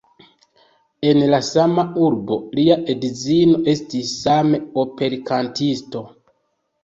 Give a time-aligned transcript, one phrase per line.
[1.09, 6.03] En la sama urbo lia edzino estis same operkantisto.